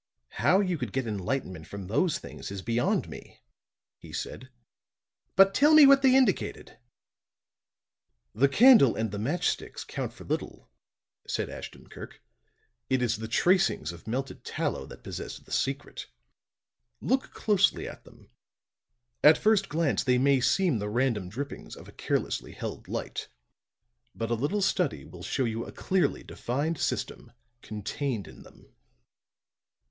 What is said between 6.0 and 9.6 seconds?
they indicated." "The candle and the match